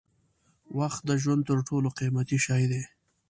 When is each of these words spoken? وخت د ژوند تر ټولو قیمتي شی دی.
وخت 0.77 1.01
د 1.05 1.11
ژوند 1.21 1.41
تر 1.49 1.57
ټولو 1.67 1.87
قیمتي 1.99 2.37
شی 2.45 2.63
دی. 2.71 2.83